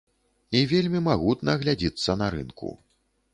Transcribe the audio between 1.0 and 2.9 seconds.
магутна глядзіцца на рынку.